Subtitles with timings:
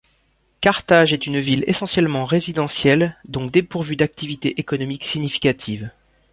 [0.61, 5.91] Carthage est une ville essentiellement résidentielle, donc dépourvue d'activités économiques significatives.